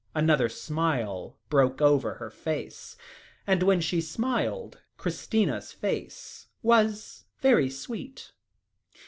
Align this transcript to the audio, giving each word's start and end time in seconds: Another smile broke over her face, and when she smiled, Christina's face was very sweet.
Another 0.15 0.49
smile 0.49 1.37
broke 1.51 1.79
over 1.79 2.15
her 2.15 2.31
face, 2.31 2.97
and 3.45 3.61
when 3.61 3.79
she 3.79 4.01
smiled, 4.01 4.79
Christina's 4.97 5.71
face 5.73 6.47
was 6.63 7.25
very 7.39 7.69
sweet. 7.69 8.31